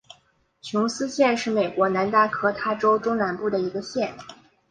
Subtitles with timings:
[0.63, 4.17] 琼斯县是美国南达科他州中南部的一个县。